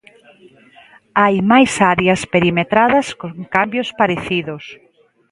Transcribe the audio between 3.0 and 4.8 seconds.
con cambios parecidos.